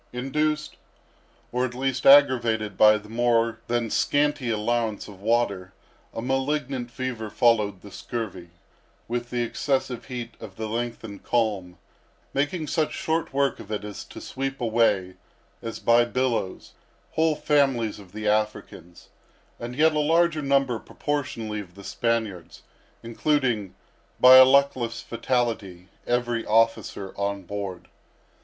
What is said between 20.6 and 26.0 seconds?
proportionably, of the Spaniards, including, by a luckless fatality,